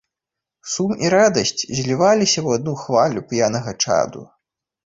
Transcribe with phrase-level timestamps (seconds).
[0.75, 4.27] Сум і радасць зліваліся ў адну хвалю п'янага чаду.